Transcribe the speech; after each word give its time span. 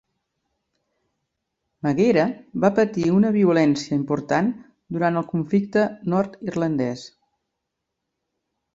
Maghera 1.87 2.23
va 2.65 2.73
patir 2.81 3.05
una 3.19 3.33
violència 3.37 3.99
important 4.01 4.51
durant 4.99 5.23
el 5.23 5.29
conflicte 5.37 5.87
nord-irlandès. 6.17 7.09